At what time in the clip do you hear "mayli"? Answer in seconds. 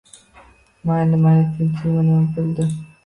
0.91-1.19, 1.25-1.43